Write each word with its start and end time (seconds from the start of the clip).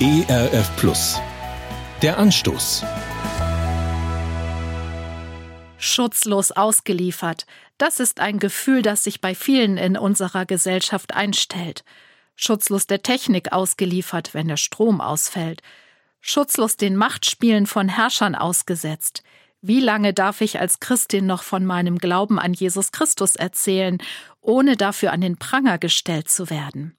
ERF 0.00 0.76
Plus. 0.76 1.20
Der 2.02 2.18
Anstoß. 2.18 2.84
Schutzlos 5.76 6.52
ausgeliefert. 6.52 7.46
Das 7.78 7.98
ist 7.98 8.20
ein 8.20 8.38
Gefühl, 8.38 8.82
das 8.82 9.02
sich 9.02 9.20
bei 9.20 9.34
vielen 9.34 9.76
in 9.76 9.96
unserer 9.96 10.46
Gesellschaft 10.46 11.16
einstellt. 11.16 11.82
Schutzlos 12.36 12.86
der 12.86 13.02
Technik 13.02 13.50
ausgeliefert, 13.50 14.34
wenn 14.34 14.46
der 14.46 14.56
Strom 14.56 15.00
ausfällt. 15.00 15.62
Schutzlos 16.20 16.76
den 16.76 16.94
Machtspielen 16.94 17.66
von 17.66 17.88
Herrschern 17.88 18.36
ausgesetzt. 18.36 19.24
Wie 19.62 19.80
lange 19.80 20.14
darf 20.14 20.42
ich 20.42 20.60
als 20.60 20.78
Christin 20.78 21.26
noch 21.26 21.42
von 21.42 21.66
meinem 21.66 21.98
Glauben 21.98 22.38
an 22.38 22.52
Jesus 22.52 22.92
Christus 22.92 23.34
erzählen, 23.34 23.98
ohne 24.42 24.76
dafür 24.76 25.10
an 25.10 25.22
den 25.22 25.38
Pranger 25.38 25.78
gestellt 25.78 26.30
zu 26.30 26.50
werden? 26.50 26.97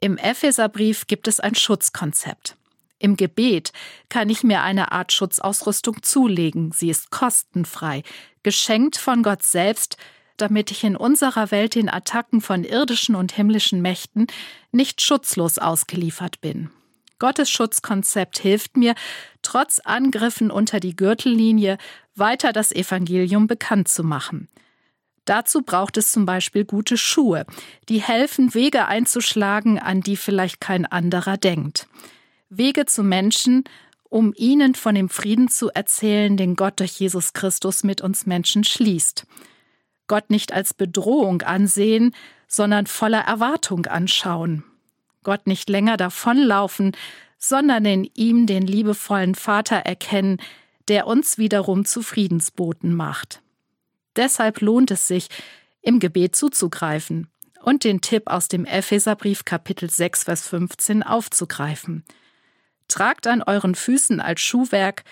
Im 0.00 0.16
Epheserbrief 0.16 1.08
gibt 1.08 1.26
es 1.26 1.40
ein 1.40 1.56
Schutzkonzept. 1.56 2.56
Im 3.00 3.16
Gebet 3.16 3.72
kann 4.08 4.30
ich 4.30 4.42
mir 4.44 4.62
eine 4.62 4.92
Art 4.92 5.12
Schutzausrüstung 5.12 6.02
zulegen. 6.02 6.72
Sie 6.72 6.90
ist 6.90 7.10
kostenfrei, 7.10 8.02
geschenkt 8.42 8.96
von 8.96 9.22
Gott 9.22 9.42
selbst, 9.42 9.96
damit 10.36 10.70
ich 10.70 10.84
in 10.84 10.96
unserer 10.96 11.50
Welt 11.50 11.74
den 11.74 11.88
Attacken 11.88 12.40
von 12.40 12.62
irdischen 12.62 13.16
und 13.16 13.32
himmlischen 13.32 13.82
Mächten 13.82 14.28
nicht 14.70 15.00
schutzlos 15.00 15.58
ausgeliefert 15.58 16.40
bin. 16.40 16.70
Gottes 17.18 17.50
Schutzkonzept 17.50 18.38
hilft 18.38 18.76
mir, 18.76 18.94
trotz 19.42 19.80
Angriffen 19.80 20.52
unter 20.52 20.78
die 20.78 20.94
Gürtellinie 20.94 21.76
weiter 22.14 22.52
das 22.52 22.70
Evangelium 22.70 23.48
bekannt 23.48 23.88
zu 23.88 24.04
machen. 24.04 24.48
Dazu 25.28 25.60
braucht 25.60 25.98
es 25.98 26.10
zum 26.10 26.24
Beispiel 26.24 26.64
gute 26.64 26.96
Schuhe, 26.96 27.44
die 27.90 28.00
helfen, 28.00 28.54
Wege 28.54 28.86
einzuschlagen, 28.86 29.78
an 29.78 30.00
die 30.00 30.16
vielleicht 30.16 30.58
kein 30.58 30.86
anderer 30.86 31.36
denkt. 31.36 31.86
Wege 32.48 32.86
zu 32.86 33.02
Menschen, 33.02 33.64
um 34.08 34.32
ihnen 34.34 34.74
von 34.74 34.94
dem 34.94 35.10
Frieden 35.10 35.48
zu 35.48 35.68
erzählen, 35.68 36.38
den 36.38 36.56
Gott 36.56 36.80
durch 36.80 36.92
Jesus 36.92 37.34
Christus 37.34 37.84
mit 37.84 38.00
uns 38.00 38.24
Menschen 38.24 38.64
schließt. 38.64 39.26
Gott 40.06 40.30
nicht 40.30 40.54
als 40.54 40.72
Bedrohung 40.72 41.42
ansehen, 41.42 42.14
sondern 42.46 42.86
voller 42.86 43.20
Erwartung 43.20 43.84
anschauen. 43.84 44.64
Gott 45.24 45.46
nicht 45.46 45.68
länger 45.68 45.98
davonlaufen, 45.98 46.92
sondern 47.36 47.84
in 47.84 48.10
ihm 48.14 48.46
den 48.46 48.66
liebevollen 48.66 49.34
Vater 49.34 49.76
erkennen, 49.76 50.38
der 50.88 51.06
uns 51.06 51.36
wiederum 51.36 51.84
zu 51.84 52.00
Friedensboten 52.00 52.94
macht. 52.94 53.42
Deshalb 54.18 54.60
lohnt 54.60 54.90
es 54.90 55.08
sich, 55.08 55.28
im 55.80 56.00
Gebet 56.00 56.36
zuzugreifen 56.36 57.28
und 57.62 57.84
den 57.84 58.00
Tipp 58.00 58.24
aus 58.26 58.48
dem 58.48 58.66
Epheserbrief 58.66 59.44
Kapitel 59.44 59.88
6, 59.88 60.24
Vers 60.24 60.46
15 60.48 61.02
aufzugreifen. 61.02 62.04
Tragt 62.88 63.26
an 63.26 63.42
euren 63.42 63.74
Füßen 63.74 64.20
als 64.20 64.40
Schuhwerk 64.40 65.04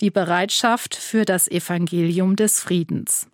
die 0.00 0.10
Bereitschaft 0.10 0.94
für 0.94 1.24
das 1.24 1.48
Evangelium 1.48 2.36
des 2.36 2.60
Friedens. 2.60 3.26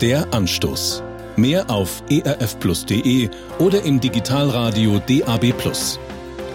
Der 0.00 0.32
Anstoß. 0.32 1.02
Mehr 1.36 1.68
auf 1.68 2.02
erfplus.de 2.08 3.28
oder 3.58 3.82
im 3.82 4.00
Digitalradio 4.00 5.00
DAB+. 5.00 5.52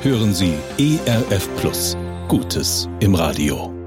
Hören 0.01 0.33
Sie 0.33 0.53
ERF 0.77 1.49
Plus. 1.57 1.97
Gutes 2.29 2.87
im 3.01 3.15
Radio. 3.15 3.78